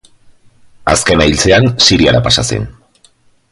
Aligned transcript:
Azkena 0.93 1.27
hiltzean, 1.29 1.69
Siriara 1.89 2.25
pasa 2.29 2.47
zen. 2.51 2.69